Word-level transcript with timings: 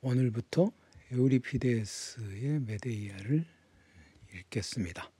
오늘부터 0.00 0.70
에우리피데스의 1.10 2.60
메데이아를 2.60 3.44
읽겠습니다. 4.34 5.10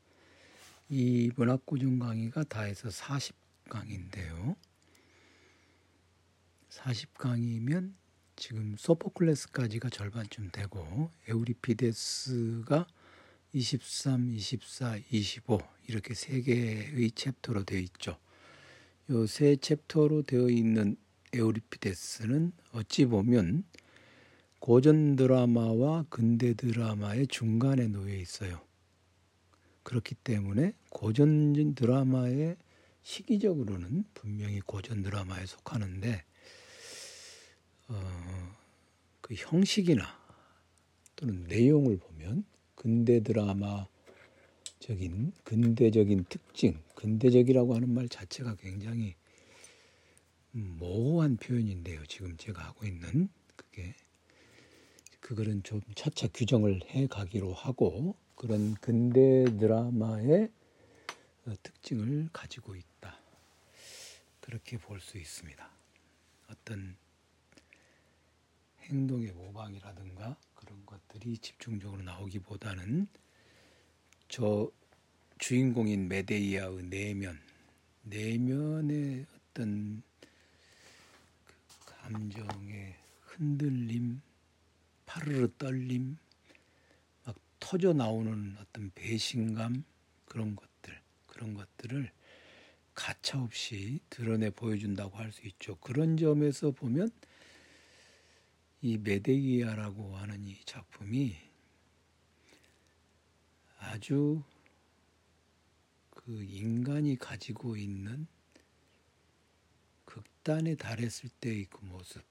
이 0.89 1.31
문학고전 1.36 1.99
강의가 1.99 2.45
다 2.45 2.63
해서 2.63 2.88
40강인데요. 2.88 4.56
40강이면 6.70 7.95
지금 8.36 8.77
소포클레스까지가 8.79 9.91
절반쯤 9.91 10.50
되고 10.52 11.10
에우리피데스가 11.29 12.86
23, 13.52 14.30
24, 14.32 14.98
25 15.10 15.60
이렇게 15.88 16.14
세 16.14 16.40
개의 16.42 17.10
챕터로 17.12 17.64
되어 17.64 17.80
있죠. 17.80 18.18
요 19.10 19.26
세 19.26 19.56
챕터로 19.56 20.22
되어 20.22 20.48
있는 20.50 20.96
에우리피데스는 21.34 22.52
어찌 22.72 23.06
보면 23.06 23.64
고전 24.58 25.17
드라마와 25.17 26.07
근대 26.08 26.54
드라마의 26.54 27.26
중간에 27.29 27.89
놓여 27.89 28.14
있어요. 28.14 28.61
그렇기 29.82 30.14
때문에 30.17 30.75
고전 30.90 31.75
드라마의 31.75 32.57
시기적으로는 33.03 34.05
분명히 34.12 34.61
고전 34.61 35.03
드라마에 35.03 35.47
속하는데 35.47 36.25
어, 37.89 38.57
그 39.23 39.34
형식이나 39.34 40.05
또는 41.17 41.45
내용을 41.45 41.97
보면 41.97 42.45
근대 42.75 43.23
드라마적인 43.23 43.89
근대적인 45.45 46.27
특징, 46.29 46.83
근대적이라고 46.95 47.75
하는 47.75 47.95
말 47.95 48.09
자체가 48.09 48.56
굉장히 48.56 49.15
모호한 50.51 51.37
표현인데요. 51.39 52.05
지금 52.06 52.37
제가 52.37 52.62
하고 52.62 52.87
있는 52.87 53.29
그게 53.56 53.95
그거는 55.29 55.63
좀 55.63 55.83
차차 55.95 56.29
규정을 56.33 56.81
해 56.87 57.07
가기로 57.07 57.53
하고 57.53 58.17
그런 58.34 58.75
근대 58.77 59.45
드라마의 59.59 60.51
어, 61.45 61.53
특징을 61.62 62.31
가지고 62.33 62.75
있다. 62.75 63.15
그렇게 64.41 64.79
볼 64.79 64.98
수 65.03 65.19
있습니다. 65.19 65.70
어떤 66.48 66.97
행동의 68.85 69.33
모방이라든가 69.33 70.39
그런 70.55 70.87
것들이 70.87 71.37
집중적으로 71.37 72.01
나오기보다는 72.01 73.07
저 74.29 74.73
주인공인 75.37 76.09
메데이아의 76.09 76.85
내면, 76.85 77.39
내면의 78.05 79.27
어떤 79.37 80.03
그 81.69 81.85
감정의 81.85 82.95
흔들림, 83.20 84.23
파르르 85.09 85.48
떨림, 85.56 86.19
막 87.25 87.34
터져 87.59 87.95
나오는 87.95 88.55
어떤 88.61 88.91
배신감 88.95 89.83
그런 90.27 90.55
것들 90.55 91.01
그런 91.27 91.55
것들을 91.55 92.12
가차 92.95 93.41
없이 93.41 94.01
드러내 94.11 94.51
보여준다고 94.51 95.17
할 95.17 95.33
수 95.33 95.47
있죠. 95.47 95.77
그런 95.77 96.19
점에서 96.19 96.73
보면 96.73 97.11
이 98.83 98.98
메데기아라고 98.98 100.14
하는 100.17 100.47
이 100.47 100.61
작품이 100.67 101.36
아주 103.79 104.42
그 106.11 106.42
인간이 106.45 107.17
가지고 107.17 107.77
있는 107.77 108.27
극단에 110.05 110.75
달했을 110.75 111.31
때의 111.41 111.64
그 111.70 111.83
모습 111.86 112.23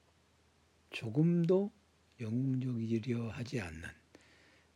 조금도 0.90 1.72
영웅적이려 2.20 3.30
하지 3.30 3.60
않는 3.60 3.82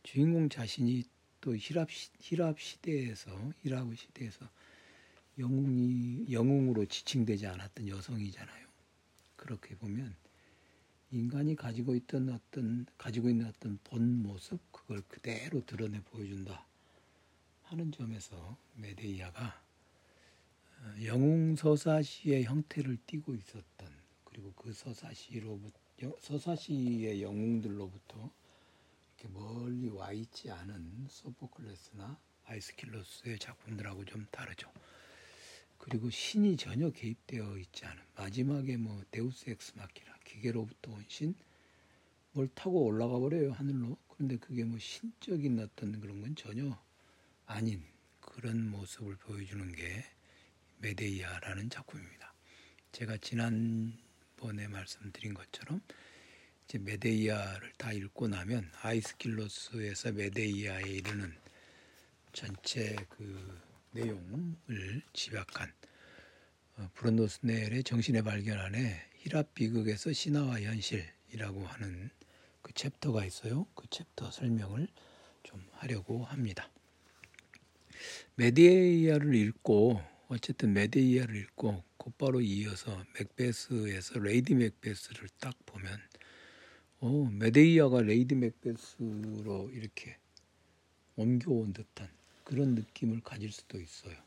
주인공 0.03 0.49
자신이 0.49 1.03
또 1.41 1.55
히랍 1.55 1.89
히랍 2.19 2.59
시대에서 2.59 3.51
히랍 3.61 3.95
시대에서 3.95 4.49
영웅이 5.37 6.31
영웅으로 6.31 6.85
지칭되지 6.85 7.47
않았던 7.47 7.87
여성이잖아요. 7.87 8.67
그렇게 9.35 9.75
보면 9.75 10.15
인간이 11.11 11.55
가지고 11.55 11.95
있던 11.95 12.29
어떤 12.29 12.85
가지고 12.97 13.29
있는 13.29 13.47
어떤 13.47 13.77
본 13.83 14.23
모습 14.23 14.59
그걸 14.71 15.01
그대로 15.07 15.65
드러내 15.65 16.01
보여준다 16.01 16.65
하는 17.63 17.91
점에서 17.91 18.57
메데이아가 18.75 19.61
어, 20.79 21.03
영웅 21.03 21.55
서사시의 21.55 22.45
형태를 22.45 22.97
띠고 23.05 23.35
있었던 23.35 23.89
그리고 24.23 24.53
그 24.53 24.73
서사시로부터 24.73 25.82
서사시의 26.19 27.21
영웅들로부터 27.21 28.31
이렇게 29.19 29.33
멀리 29.33 29.89
와 29.89 30.11
있지 30.11 30.49
않은 30.51 31.07
소포클레스나 31.09 32.17
아이스킬로스의 32.45 33.39
작품들하고 33.39 34.05
좀 34.05 34.25
다르죠. 34.31 34.69
그리고 35.77 36.09
신이 36.09 36.57
전혀 36.57 36.89
개입되어 36.89 37.57
있지 37.57 37.85
않은 37.85 38.01
마지막에 38.15 38.77
뭐 38.77 39.03
데우스 39.11 39.49
엑스 39.49 39.73
마키나 39.75 40.17
기계로부터 40.23 40.91
온 40.91 41.05
신 41.07 41.35
뭘 42.35 42.49
타고 42.55 42.83
올라가 42.85 43.19
버려요 43.19 43.51
하늘로 43.53 43.95
그런데 44.07 44.37
그게 44.37 44.63
뭐 44.63 44.79
신적인 44.79 45.59
어떤 45.59 45.99
그런 45.99 46.19
건 46.21 46.35
전혀 46.35 46.75
아닌 47.45 47.83
그런 48.19 48.69
모습을 48.71 49.15
보여주는 49.17 49.71
게 49.73 50.03
메데이아라는 50.79 51.69
작품입니다. 51.69 52.33
제가 52.91 53.17
지난 53.17 53.93
번에 54.37 54.67
말씀드린 54.67 55.33
것처럼 55.33 55.81
이제 56.65 56.77
메데이아를 56.79 57.73
다 57.77 57.91
읽고 57.93 58.27
나면 58.27 58.71
아이스킬로스에서 58.81 60.13
메데이아에 60.13 60.83
이르는 60.83 61.35
전체 62.33 62.95
그 63.09 63.61
내용을 63.91 65.01
집약한 65.13 65.71
어, 66.77 66.89
브루노 66.95 67.27
스넬의 67.27 67.83
정신의 67.83 68.23
발견 68.23 68.59
안에 68.59 68.99
희랍 69.17 69.53
비극에서 69.53 70.11
신화와 70.11 70.61
현실이라고 70.61 71.65
하는 71.65 72.09
그 72.61 72.73
챕터가 72.73 73.25
있어요. 73.25 73.67
그 73.75 73.85
챕터 73.89 74.31
설명을 74.31 74.87
좀 75.43 75.63
하려고 75.73 76.23
합니다. 76.25 76.69
메데이아를 78.35 79.35
읽고 79.35 80.01
어쨌든 80.29 80.73
메데이아를 80.73 81.35
읽고 81.35 81.83
곧바로 82.03 82.41
이어서 82.41 83.05
맥베스에서 83.17 84.19
레이디 84.19 84.55
맥베스를 84.55 85.29
딱 85.39 85.55
보면 85.65 86.01
어, 86.99 87.29
메데이아가 87.31 88.01
레이디 88.01 88.35
맥베스로 88.35 89.69
이렇게 89.71 90.17
옮겨온 91.15 91.71
듯한 91.71 92.09
그런 92.43 92.75
느낌을 92.75 93.21
가질 93.21 93.53
수도 93.53 93.79
있어요. 93.79 94.17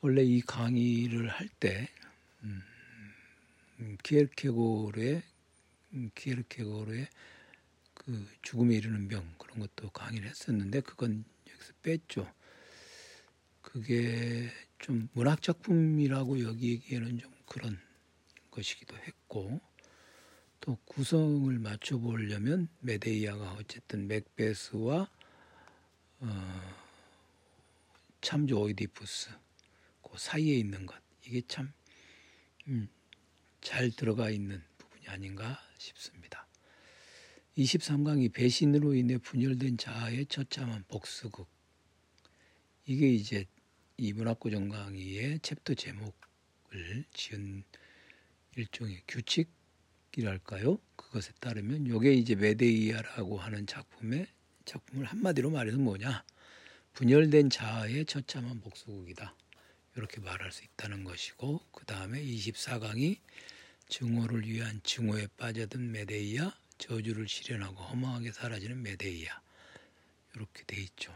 원래 0.00 0.22
이 0.22 0.40
강의를 0.40 1.28
할때 1.28 1.88
음, 2.44 2.62
음, 3.80 3.96
키에르케고르의 4.04 5.22
음, 5.94 6.10
키에르케고르의 6.14 7.08
그 7.94 8.28
죽음에 8.42 8.76
이르는 8.76 9.08
병 9.08 9.28
그런 9.38 9.58
것도 9.58 9.90
강의를 9.90 10.28
했었는데 10.28 10.82
그건 10.82 11.24
여기서 11.50 11.72
뺐죠. 11.82 12.32
그게 13.60 14.52
좀 14.78 15.08
문학 15.12 15.42
작품이라고 15.42 16.42
여기기에는 16.42 17.18
좀 17.18 17.32
그런 17.46 17.78
것이기도 18.50 18.96
했고 18.96 19.60
또 20.60 20.76
구성을 20.84 21.56
맞춰 21.58 21.98
보려면 21.98 22.68
메데이아가 22.80 23.54
어쨌든 23.54 24.06
맥베스와 24.08 25.08
어, 26.20 26.74
참조 28.20 28.60
오이디푸스 28.62 29.30
그 30.02 30.18
사이에 30.18 30.56
있는 30.56 30.86
것 30.86 31.00
이게 31.24 31.42
참잘 31.46 31.72
음, 32.68 32.88
들어가 33.96 34.30
있는 34.30 34.62
부분이 34.78 35.08
아닌가 35.08 35.60
싶습니다. 35.78 36.46
23강이 37.56 38.32
배신으로 38.32 38.94
인해 38.94 39.18
분열된 39.18 39.78
자아의 39.78 40.26
처참한 40.26 40.84
복수극 40.88 41.48
이게 42.86 43.08
이제 43.08 43.44
이 44.00 44.12
문학고전 44.12 44.68
강의의 44.68 45.40
챕터 45.40 45.74
제목을 45.74 47.04
지은 47.12 47.64
일종의 48.54 49.02
규칙이랄까요? 49.08 50.78
그것에 50.94 51.32
따르면 51.40 51.88
요게 51.88 52.12
이제 52.12 52.36
메데이아라고 52.36 53.38
하는 53.38 53.66
작품의 53.66 54.28
작품을 54.64 55.04
한마디로 55.04 55.50
말해서 55.50 55.78
뭐냐? 55.78 56.24
분열된 56.92 57.50
자아의 57.50 58.06
처참한 58.06 58.60
복수극이다. 58.60 59.34
이렇게 59.96 60.20
말할 60.20 60.52
수 60.52 60.62
있다는 60.62 61.02
것이고 61.02 61.60
그 61.72 61.84
다음에 61.84 62.22
24강이 62.22 63.18
증오를 63.88 64.46
위한 64.46 64.80
증오에 64.84 65.26
빠져든 65.36 65.90
메데이아 65.90 66.56
저주를 66.78 67.26
실현하고 67.26 67.74
허망하게 67.74 68.30
사라지는 68.30 68.80
메데이아 68.80 69.42
이렇게 70.36 70.62
돼 70.68 70.80
있죠. 70.82 71.12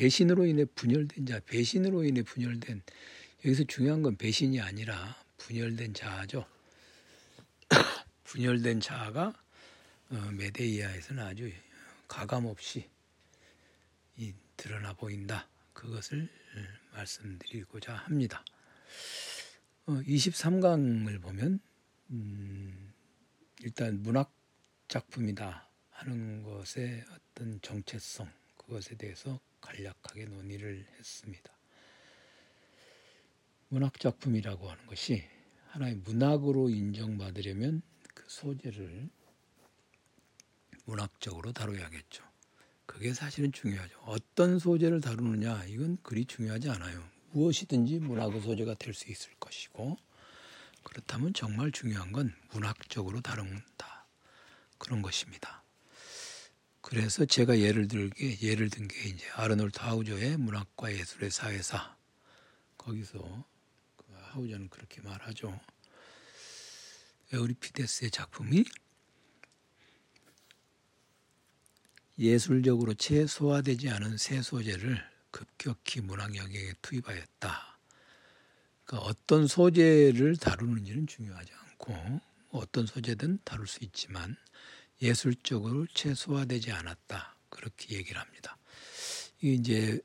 배신으로 0.00 0.46
인해 0.46 0.64
분열된 0.64 1.26
자, 1.26 1.40
배신으로 1.40 2.04
인해 2.04 2.22
분열된 2.22 2.80
여기서 3.44 3.64
중요한 3.64 4.00
건 4.00 4.16
배신이 4.16 4.58
아니라 4.58 5.14
분열된 5.36 5.92
자아죠. 5.92 6.46
분열된 8.24 8.80
자아가 8.80 9.34
어, 10.08 10.30
메데이아에서는 10.32 11.22
아주 11.22 11.52
가감 12.08 12.46
없이 12.46 12.88
드러나 14.56 14.94
보인다. 14.94 15.46
그것을 15.74 16.30
말씀드리고자 16.94 17.94
합니다. 17.94 18.42
23강을 19.86 21.18
어, 21.18 21.20
보면 21.20 21.60
음, 22.08 22.92
일단 23.60 24.02
문학 24.02 24.32
작품이다 24.88 25.68
하는 25.90 26.42
것의 26.42 27.04
어떤 27.12 27.60
정체성 27.60 28.32
그것에 28.56 28.96
대해서 28.96 29.38
간략하게 29.60 30.26
논의를 30.26 30.86
했습니다. 30.98 31.52
문학 33.68 33.98
작품이라고 34.00 34.68
하는 34.70 34.86
것이 34.86 35.24
하나의 35.68 35.96
문학으로 35.96 36.70
인정받으려면 36.70 37.82
그 38.14 38.24
소재를 38.28 39.08
문학적으로 40.84 41.52
다뤄야겠죠. 41.52 42.24
그게 42.86 43.14
사실은 43.14 43.52
중요하죠. 43.52 44.00
어떤 44.00 44.58
소재를 44.58 45.00
다루느냐 45.00 45.64
이건 45.66 45.98
그리 46.02 46.24
중요하지 46.24 46.68
않아요. 46.70 47.08
무엇이든지 47.30 48.00
문학의 48.00 48.40
소재가 48.40 48.74
될 48.74 48.92
수 48.92 49.08
있을 49.08 49.32
것이고 49.38 49.96
그렇다면 50.82 51.32
정말 51.32 51.70
중요한 51.70 52.10
건 52.10 52.34
문학적으로 52.52 53.20
다룬다 53.20 54.06
그런 54.78 55.02
것입니다. 55.02 55.62
그래서 56.82 57.24
제가 57.24 57.58
예를 57.58 57.88
들게 57.88 58.38
예를 58.40 58.70
든 58.70 58.88
게 58.88 59.08
이제 59.08 59.28
아르놀트 59.34 59.78
하우저의 59.80 60.36
문학과 60.38 60.92
예술의 60.92 61.30
사회사 61.30 61.96
거기서 62.78 63.44
하우저는 64.32 64.68
그렇게 64.68 65.00
말하죠. 65.02 65.58
에우리피데스의 67.32 68.10
작품이 68.10 68.64
예술적으로 72.18 72.94
채 72.94 73.26
소화되지 73.26 73.88
않은 73.90 74.16
새 74.18 74.42
소재를 74.42 75.02
급격히 75.30 76.00
문학 76.00 76.34
영역에 76.36 76.74
투입하였다. 76.82 77.78
그러니까 78.84 79.08
어떤 79.08 79.46
소재를 79.46 80.36
다루는지는 80.36 81.06
중요하지 81.06 81.52
않고 81.52 82.20
어떤 82.50 82.86
소재든 82.86 83.38
다룰 83.44 83.66
수 83.66 83.84
있지만 83.84 84.36
예술적으로 85.02 85.86
채 85.94 86.14
소화되지 86.14 86.72
않았다. 86.72 87.36
그렇게 87.48 87.96
얘기를 87.96 88.20
합니다. 88.20 88.56
이제 89.40 89.98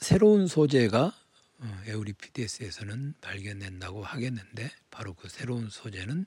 새로운 0.00 0.46
소재가 0.46 1.16
어, 1.62 1.82
에우리피데스에서는 1.86 3.14
발견된다고 3.20 4.02
하겠는데 4.02 4.70
바로 4.90 5.12
그 5.12 5.28
새로운 5.28 5.68
소재는 5.68 6.24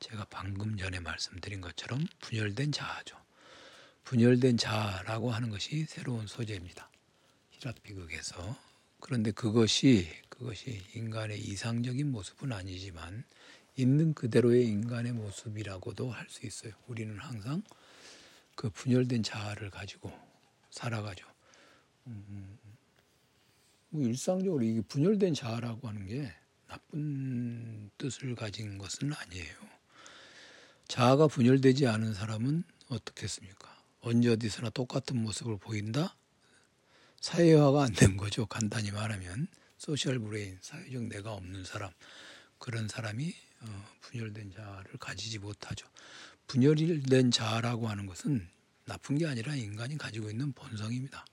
제가 0.00 0.24
방금 0.30 0.76
전에 0.76 0.98
말씀드린 1.00 1.60
것처럼 1.60 2.06
분열된 2.20 2.72
자아죠. 2.72 3.16
분열된 4.04 4.56
자아라고 4.56 5.30
하는 5.30 5.50
것이 5.50 5.84
새로운 5.84 6.26
소재입니다. 6.26 6.90
히랍 7.50 7.82
비극에서 7.82 8.58
그런데 8.98 9.30
그것이 9.30 10.08
그것이 10.28 10.82
인간의 10.94 11.40
이상적인 11.40 12.10
모습은 12.10 12.52
아니지만 12.52 13.24
있는 13.76 14.14
그대로의 14.14 14.66
인간의 14.66 15.12
모습이라고도 15.12 16.10
할 16.10 16.26
수 16.28 16.46
있어요. 16.46 16.72
우리는 16.86 17.18
항상 17.18 17.62
그 18.54 18.70
분열된 18.70 19.22
자아를 19.22 19.70
가지고 19.70 20.12
살아가죠. 20.70 21.26
음, 22.06 22.24
음, 22.28 22.58
음. 22.64 22.72
뭐 23.90 24.02
일상적으로 24.02 24.62
이게 24.64 24.80
분열된 24.82 25.34
자아라고 25.34 25.88
하는 25.88 26.06
게 26.06 26.32
나쁜 26.68 27.90
뜻을 27.98 28.34
가진 28.34 28.78
것은 28.78 29.12
아니에요. 29.12 29.54
자아가 30.88 31.26
분열되지 31.26 31.86
않은 31.86 32.14
사람은 32.14 32.64
어떻겠습니까? 32.88 33.70
언제 34.00 34.30
어디서나 34.30 34.70
똑같은 34.70 35.22
모습을 35.22 35.56
보인다? 35.58 36.16
사회화가 37.20 37.84
안 37.84 37.92
된 37.94 38.16
거죠. 38.16 38.46
간단히 38.46 38.90
말하면 38.90 39.46
social 39.78 40.18
brain, 40.18 40.58
사회적 40.60 41.04
내가 41.04 41.32
없는 41.34 41.64
사람 41.64 41.90
그런 42.58 42.88
사람이 42.88 43.28
어, 43.28 43.34
분열된 44.00 44.52
자아를 44.52 44.98
가지지 44.98 45.38
못하죠. 45.38 45.86
분열된 46.46 47.30
자아라고 47.30 47.88
하는 47.88 48.06
것은 48.06 48.48
나쁜 48.84 49.16
게 49.18 49.26
아니라 49.26 49.54
인간이 49.54 49.96
가지고 49.96 50.30
있는 50.30 50.52
본성입니다. 50.52 51.24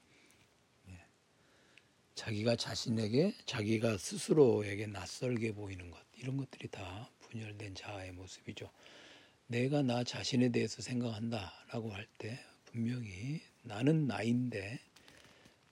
자기가 2.16 2.58
자신에게 2.58 3.34
자기가 3.46 3.98
스스로에게 3.98 4.88
낯설게 4.88 5.54
보이는 5.54 5.90
것 5.90 6.00
이런 6.18 6.36
것들이 6.38 6.68
다 6.68 7.10
분열된 7.22 7.76
자아의 7.76 8.12
모습이죠. 8.12 8.70
내가 9.48 9.82
나 9.82 10.04
자신에 10.04 10.50
대해서 10.50 10.82
생각한다라고 10.82 11.94
할 11.94 12.06
때 12.18 12.40
분명히 12.66 13.42
나는 13.64 14.06
나인데 14.06 14.80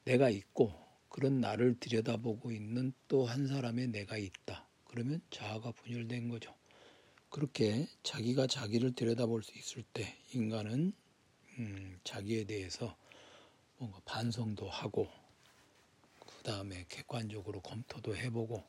내가 0.05 0.29
있고 0.29 0.73
그런 1.09 1.41
나를 1.41 1.79
들여다보고 1.79 2.51
있는 2.51 2.93
또 3.07 3.25
한 3.25 3.47
사람의 3.47 3.89
내가 3.89 4.17
있다. 4.17 4.66
그러면 4.97 5.21
자아가 5.29 5.71
분열된 5.73 6.27
거죠. 6.27 6.55
그렇게 7.29 7.87
자기가 8.01 8.47
자기를 8.47 8.95
들여다볼 8.95 9.43
수 9.43 9.55
있을 9.55 9.83
때 9.93 10.17
인간은 10.33 10.91
음, 11.59 11.99
자기에 12.03 12.45
대해서 12.45 12.97
뭔가 13.77 13.99
반성도 14.05 14.67
하고 14.67 15.07
다음에 16.43 16.83
객관적으로 16.89 17.61
검토도 17.61 18.15
해보고 18.15 18.63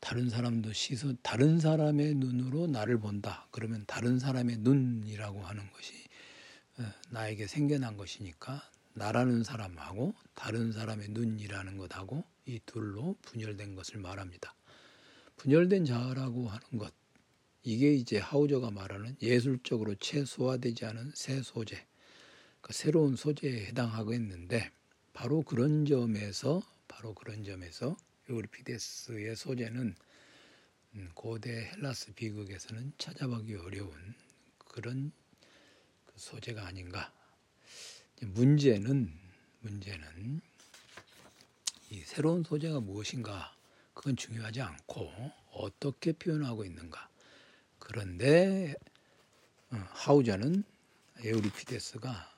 다른 0.00 0.28
사람도 0.28 0.72
시선 0.72 1.16
다른 1.22 1.60
사람의 1.60 2.16
눈으로 2.16 2.66
나를 2.66 2.98
본다. 2.98 3.46
그러면 3.52 3.84
다른 3.86 4.18
사람의 4.18 4.56
눈이라고 4.56 5.42
하는 5.42 5.70
것이 5.70 5.94
어, 6.78 6.92
나에게 7.10 7.46
생겨난 7.46 7.96
것이니까 7.96 8.68
나라는 8.94 9.44
사람하고 9.44 10.12
다른 10.34 10.72
사람의 10.72 11.10
눈이라는 11.10 11.76
것하고 11.76 12.24
이 12.46 12.58
둘로 12.66 13.16
분열된 13.22 13.76
것을 13.76 14.00
말합니다. 14.00 14.56
분열된 15.36 15.84
자아라고 15.84 16.48
하는 16.48 16.78
것 16.78 16.92
이게 17.64 17.94
이제 17.94 18.18
하우저가 18.18 18.70
말하는 18.70 19.16
예술적으로 19.22 19.94
최소화되지 19.94 20.84
않은 20.86 21.12
새 21.14 21.42
소재, 21.42 21.86
그 22.60 22.72
새로운 22.72 23.14
소재에 23.14 23.66
해당하고있는데 23.66 24.70
바로 25.12 25.42
그런 25.42 25.86
점에서 25.86 26.62
바로 26.88 27.14
그런 27.14 27.44
점에서 27.44 27.96
에우리피데스의 28.28 29.36
소재는 29.36 29.94
음, 30.94 31.10
고대 31.14 31.70
헬라스 31.70 32.12
비극에서는 32.14 32.92
찾아보기 32.98 33.54
어려운 33.54 33.92
그런 34.58 35.12
그 36.06 36.12
소재가 36.16 36.66
아닌가. 36.66 37.12
문제는 38.20 39.12
문제는 39.60 40.40
이 41.90 42.00
새로운 42.00 42.42
소재가 42.42 42.80
무엇인가 42.80 43.54
그건 43.94 44.16
중요하지 44.16 44.60
않고 44.60 45.12
어떻게 45.52 46.12
표현하고 46.12 46.64
있는가. 46.64 47.08
그런데 47.78 48.74
어, 49.70 49.76
하우저는 49.90 50.64
에우리피데스가 51.24 52.30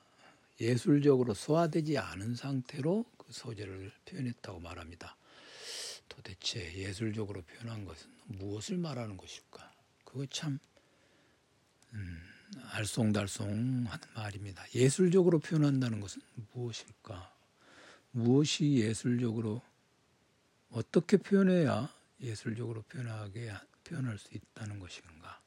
예술적으로 0.61 1.33
소화되지 1.33 1.97
않은 1.97 2.35
상태로 2.35 3.05
그 3.17 3.31
소재를 3.31 3.91
표현했다고 4.05 4.59
말합니다. 4.59 5.17
도대체 6.07 6.73
예술적으로 6.75 7.41
표현한 7.41 7.85
것은 7.85 8.09
무엇을 8.25 8.77
말하는 8.77 9.17
것일까? 9.17 9.71
그거 10.03 10.25
참 10.27 10.59
음, 11.93 12.21
알쏭달쏭한 12.73 13.99
말입니다. 14.15 14.63
예술적으로 14.75 15.39
표현한다는 15.39 15.99
것은 15.99 16.21
무엇일까? 16.53 17.33
무엇이 18.11 18.75
예술적으로 18.75 19.61
어떻게 20.69 21.17
표현해야 21.17 21.93
예술적으로 22.21 22.81
표현하게 22.83 23.53
표현할 23.83 24.17
수 24.17 24.33
있다는 24.33 24.79
것인가? 24.79 25.41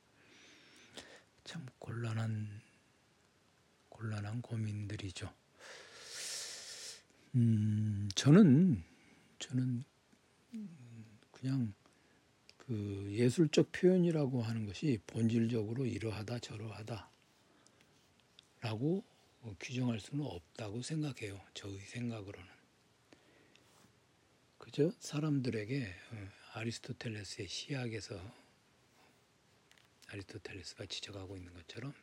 참 1.44 1.66
곤란한 1.78 2.60
곤란한 3.88 4.42
고민들이죠. 4.42 5.32
음, 7.34 8.08
저는 8.14 8.84
저는 9.38 9.84
그냥 11.32 11.74
그 12.56 13.08
예술적 13.10 13.72
표현이라고 13.72 14.42
하는 14.42 14.66
것이 14.66 14.98
본질적으로 15.06 15.86
이러하다 15.86 16.38
저러하다라고 16.40 17.08
규정할 19.58 20.00
수는 20.00 20.24
없다고 20.24 20.82
생각해요. 20.82 21.40
저의 21.54 21.78
생각으로는. 21.80 22.57
그저 24.70 24.92
사람들에게 24.98 25.82
어, 25.82 26.28
아리스토텔레스의 26.52 27.48
시학에서 27.48 28.20
아리스토텔레스가 30.08 30.84
지적하고 30.84 31.38
있는 31.38 31.54
것처럼 31.54 31.94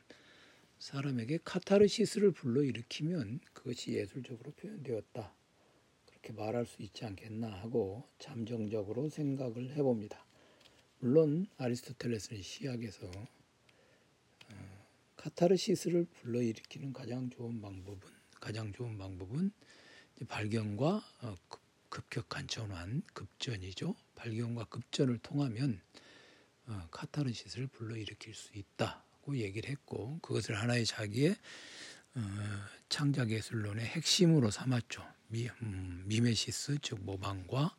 사람에게 0.80 1.38
카타르시스를 1.44 2.32
불러일으키면 2.32 3.38
그것이 3.52 3.92
예술적으로 3.92 4.50
표현되었다. 4.50 5.32
그렇게 6.06 6.32
말할 6.32 6.66
수 6.66 6.82
있지 6.82 7.04
않겠나 7.04 7.46
하고 7.46 8.08
잠정적으로 8.18 9.10
생각을 9.10 9.70
해봅니다. 9.76 10.26
물론 10.98 11.46
아리스토텔레스는 11.58 12.42
시학에서 12.42 13.08
카타르시스를 15.14 16.06
불러일으키는 16.06 16.92
가장 16.92 17.30
좋은 17.30 17.60
방법은 17.60 18.00
가장 18.40 18.72
좋은 18.72 18.98
방법은 18.98 19.52
발견과 20.26 21.04
어, 21.22 21.36
급격한 21.96 22.46
전환, 22.46 23.02
급전이죠. 23.14 23.94
발견과 24.16 24.64
급전을 24.64 25.16
통하면 25.18 25.80
어, 26.66 26.88
카타르시스를 26.90 27.68
불러일으킬 27.68 28.34
수 28.34 28.50
있다고 28.52 29.38
얘기를 29.38 29.70
했고 29.70 30.18
그것을 30.20 30.60
하나의 30.60 30.84
자기의 30.84 31.34
어, 32.16 32.20
창작 32.90 33.30
예술론의 33.30 33.86
핵심으로 33.86 34.50
삼았죠. 34.50 35.06
미, 35.28 35.48
음, 35.62 36.02
미메시스 36.06 36.78
즉 36.82 37.02
모방과 37.02 37.74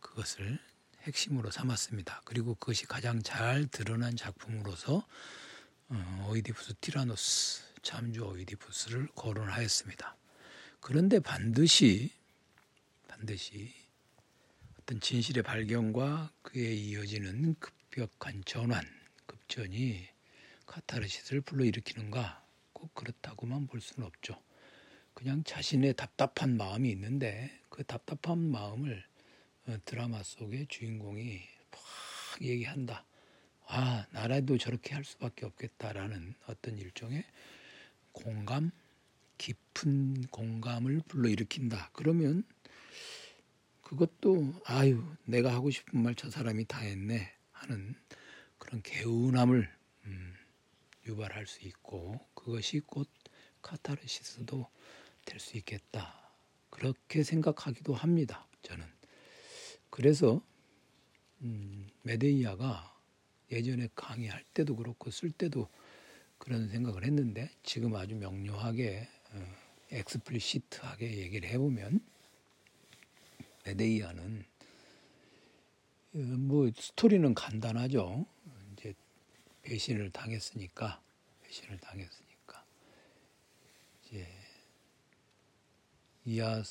그것을 0.00 0.58
핵심으로 1.02 1.50
삼았습니다. 1.50 2.22
그리고 2.24 2.54
그것이 2.54 2.86
가장 2.86 3.22
잘 3.22 3.66
드러난 3.66 4.16
작품으로서 4.16 5.06
어, 5.88 6.28
오이디푸스 6.30 6.76
티라노스 6.80 7.62
참주 7.82 8.22
오이디푸스를 8.22 9.08
거론하였습니다. 9.14 10.16
그런데 10.80 11.20
반드시 11.20 12.10
반드시 13.24 13.72
어떤 14.78 15.00
진실의 15.00 15.42
발견과 15.42 16.30
그에 16.42 16.74
이어지는 16.74 17.54
급격한 17.58 18.42
전환, 18.44 18.84
급전이 19.24 20.06
카타르시스를 20.66 21.40
불러일으키는가? 21.40 22.44
꼭 22.74 22.94
그렇다고만 22.94 23.66
볼 23.66 23.80
수는 23.80 24.06
없죠. 24.06 24.38
그냥 25.14 25.42
자신의 25.42 25.94
답답한 25.94 26.58
마음이 26.58 26.90
있는데 26.90 27.50
그 27.70 27.82
답답한 27.84 28.50
마음을 28.50 29.02
어, 29.68 29.76
드라마 29.86 30.22
속의 30.22 30.66
주인공이 30.68 31.40
막 31.70 32.42
얘기한다. 32.42 33.06
아, 33.66 34.06
나라도 34.10 34.58
저렇게 34.58 34.92
할 34.94 35.02
수밖에 35.02 35.46
없겠다라는 35.46 36.34
어떤 36.46 36.76
일종의 36.76 37.24
공감, 38.12 38.70
깊은 39.38 40.26
공감을 40.26 41.00
불러일으킨다. 41.08 41.88
그러면 41.94 42.44
그것도 43.82 44.54
아유, 44.64 45.02
내가 45.24 45.52
하고 45.52 45.70
싶은 45.70 46.02
말 46.02 46.14
저 46.16 46.30
사람이 46.30 46.64
다 46.66 46.78
했네 46.80 47.32
하는 47.52 47.94
그런 48.58 48.82
개운함을 48.82 49.68
음, 50.06 50.34
유발할 51.06 51.46
수 51.46 51.60
있고 51.66 52.18
그것이 52.34 52.80
곧 52.80 53.08
카타르시스도 53.62 54.68
될 55.24 55.40
수 55.40 55.56
있겠다. 55.58 56.20
그렇게 56.70 57.22
생각하기도 57.22 57.94
합니다. 57.94 58.46
저는. 58.62 58.84
그래서 59.90 60.42
음, 61.42 61.88
메데이아가 62.02 62.94
예전에 63.52 63.88
강의할 63.94 64.44
때도 64.54 64.76
그렇고 64.76 65.10
쓸 65.10 65.30
때도 65.30 65.68
그런 66.38 66.68
생각을 66.68 67.04
했는데 67.04 67.50
지금 67.62 67.94
아주 67.94 68.16
명료하게 68.16 69.08
어, 69.32 69.54
explicit하게 69.92 71.18
얘기를 71.18 71.48
해보면 71.50 72.00
메데이아는 73.64 74.44
어, 76.14 76.18
뭐 76.18 76.70
스토리는 76.76 77.34
간단하죠. 77.34 78.26
이제 78.72 78.94
배신을 79.62 80.10
당했으니까 80.10 81.02
배신을 81.42 81.78
당했으니까 81.78 82.64
이제 84.02 84.28
이하 86.24 86.62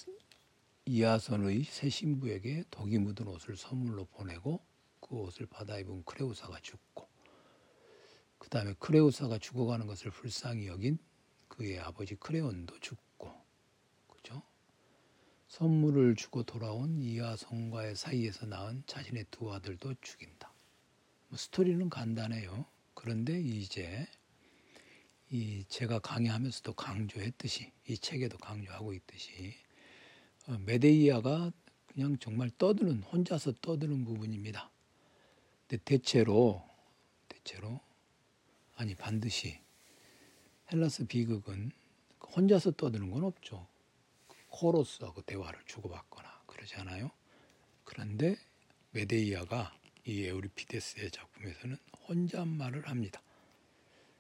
이하선의 0.85 1.63
새 1.63 1.89
신부에게 1.89 2.65
독이 2.69 2.97
묻은 2.97 3.27
옷을 3.27 3.55
선물로 3.55 4.05
보내고 4.05 4.61
그 4.99 5.15
옷을 5.15 5.45
받아 5.45 5.77
입은 5.79 6.03
크레우사가 6.03 6.59
죽고 6.61 7.07
그 8.37 8.49
다음에 8.49 8.73
크레우사가 8.79 9.37
죽어가는 9.37 9.87
것을 9.87 10.11
불쌍히 10.11 10.67
여긴 10.67 10.97
그의 11.47 11.79
아버지 11.79 12.15
크레온도 12.15 12.79
죽고? 12.79 13.12
선물을 15.53 16.15
주고 16.15 16.41
돌아온 16.41 16.99
이하성과의 16.99 17.95
사이에서 17.95 18.47
낳은 18.47 18.81
자신의 18.87 19.27
두 19.29 19.53
아들도 19.53 19.93
죽인다. 20.01 20.51
뭐 21.27 21.37
스토리는 21.37 21.91
간단해요. 21.91 22.65
그런데 22.95 23.39
이제 23.39 24.07
이 25.29 25.63
제가 25.67 25.99
강의하면서도 25.99 26.73
강조했듯이 26.73 27.71
이 27.87 27.97
책에도 27.99 28.39
강조하고 28.39 28.93
있듯이 28.93 29.53
어, 30.47 30.57
메데이아가 30.57 31.51
그냥 31.85 32.17
정말 32.17 32.49
떠드는 32.57 33.03
혼자서 33.03 33.53
떠드는 33.61 34.05
부분입니다. 34.05 34.71
근데 35.67 35.83
대체로 35.85 36.67
대체로 37.29 37.79
아니 38.75 38.95
반드시 38.95 39.59
헬라스 40.71 41.05
비극은 41.05 41.71
혼자서 42.35 42.71
떠드는 42.71 43.11
건 43.11 43.23
없죠. 43.23 43.71
코로스하고 44.53 45.23
대화를 45.23 45.59
주고받거나 45.65 46.43
그러지 46.45 46.75
않아요. 46.75 47.09
그런데 47.83 48.37
메데이아가 48.91 49.75
이 50.05 50.25
에우리피데스의 50.25 51.09
작품에서는 51.11 51.77
혼잣말을 52.07 52.87
합니다. 52.87 53.21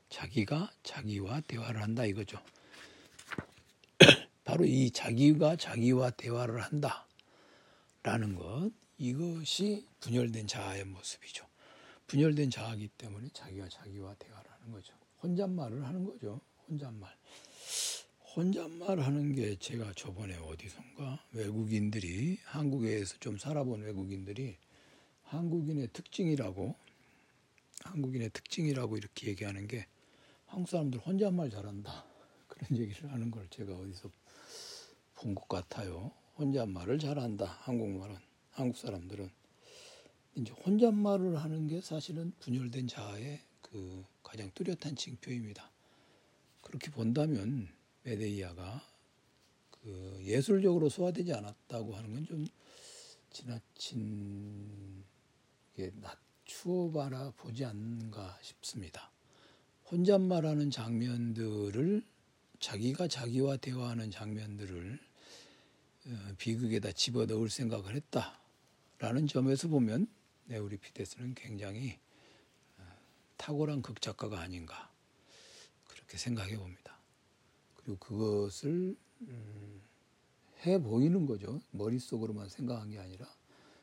자기가 0.09 0.71
자기와 0.83 1.41
대화를 1.41 1.81
한다 1.81 2.05
이거죠. 2.05 2.39
바로 4.43 4.65
이 4.65 4.91
자기가 4.91 5.55
자기와 5.55 6.11
대화를 6.11 6.61
한다라는 6.61 8.35
것 8.35 8.71
이것이 8.97 9.87
분열된 9.99 10.47
자아의 10.47 10.85
모습이죠. 10.85 11.45
분열된 12.07 12.49
자아기 12.49 12.87
때문에 12.89 13.29
자기가 13.33 13.69
자기와 13.69 14.15
대화를 14.15 14.51
하는 14.51 14.71
거죠. 14.71 14.95
혼잣말을 15.21 15.85
하는 15.85 16.03
거죠. 16.03 16.41
혼잣말. 16.67 17.15
혼잣말 18.35 18.99
하는 18.99 19.35
게 19.35 19.55
제가 19.57 19.93
저번에 19.93 20.35
어디선가 20.37 21.23
외국인들이 21.33 22.39
한국에서 22.45 23.15
좀 23.19 23.37
살아본 23.37 23.81
외국인들이 23.81 24.57
한국인의 25.23 25.89
특징이라고 25.93 26.75
한국인의 27.81 28.31
특징이라고 28.31 28.97
이렇게 28.97 29.27
얘기하는 29.27 29.67
게 29.67 29.85
한국 30.47 30.69
사람들 30.69 30.99
혼잣말 30.99 31.51
잘한다 31.51 32.05
그런 32.47 32.79
얘기를 32.79 33.11
하는 33.11 33.29
걸 33.29 33.47
제가 33.49 33.75
어디서 33.75 34.09
본 35.15 35.35
것 35.35 35.47
같아요. 35.47 36.11
혼잣말을 36.37 36.97
잘한다 36.99 37.45
한국말은 37.45 38.17
한국 38.51 38.77
사람들은 38.77 39.29
이제 40.35 40.51
혼잣말을 40.65 41.37
하는 41.37 41.67
게 41.67 41.81
사실은 41.81 42.33
분열된 42.39 42.87
자아의 42.87 43.39
그 43.61 44.03
가장 44.23 44.49
뚜렷한 44.55 44.95
징표입니다. 44.95 45.71
그렇게 46.61 46.89
본다면 46.89 47.69
메데이아가 48.03 48.81
그 49.71 50.19
예술적으로 50.21 50.89
소화되지 50.89 51.33
않았다고 51.33 51.95
하는 51.95 52.13
건 52.13 52.25
좀 52.25 52.45
지나친 53.33 55.03
게 55.75 55.91
낮추어 55.95 56.91
바라 56.91 57.31
보지 57.31 57.65
않는가 57.65 58.37
싶습니다. 58.41 59.11
혼잣말하는 59.91 60.69
장면들을 60.69 62.05
자기가 62.59 63.07
자기와 63.07 63.57
대화하는 63.57 64.11
장면들을 64.11 64.99
어, 66.05 66.33
비극에다 66.37 66.91
집어 66.91 67.25
넣을 67.25 67.49
생각을 67.49 67.95
했다라는 67.95 69.27
점에서 69.27 69.67
보면 69.67 70.07
네우리피데스는 70.45 71.33
굉장히 71.33 71.97
어, 72.77 72.83
탁월한 73.37 73.81
극작가가 73.81 74.39
아닌가 74.39 74.91
그렇게 75.87 76.17
생각해 76.17 76.55
봅니다. 76.57 76.97
그리고 77.83 77.99
그것을 77.99 78.95
음, 79.21 79.81
해 80.65 80.81
보이는 80.81 81.25
거죠. 81.25 81.59
머릿속으로만 81.71 82.49
생각한 82.49 82.89
게 82.89 82.99
아니라 82.99 83.27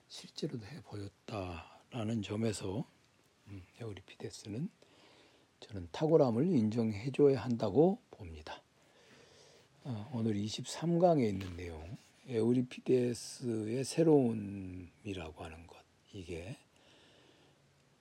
실제로도 0.08 0.64
해 0.66 0.80
보였다라는 0.82 2.22
점에서 2.22 2.84
에우리피데스는 3.80 4.60
음, 4.60 4.70
저는 5.60 5.88
탁월함을 5.92 6.46
인정해 6.46 7.10
줘야 7.12 7.42
한다고 7.42 8.00
봅니다. 8.10 8.62
어, 9.84 10.10
오늘 10.14 10.34
23강에 10.34 11.28
있는 11.28 11.56
내용 11.56 11.98
에우리피데스의 12.26 13.84
새로움이라고 13.84 15.44
하는 15.44 15.66
것 15.66 15.76
이게 16.12 16.56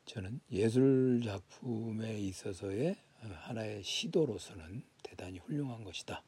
저는 0.06 0.40
예술 0.52 1.22
작품에 1.24 2.20
있어서의 2.20 2.98
하나의 3.20 3.84
시도로서는 3.84 4.84
대단히 5.10 5.40
훌륭한 5.40 5.84
것이다. 5.84 6.24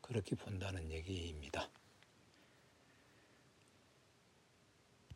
그렇게 0.00 0.34
본다는 0.34 0.90
얘기입니다. 0.90 1.70